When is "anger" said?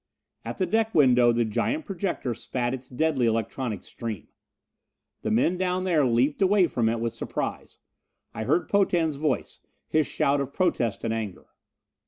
11.13-11.45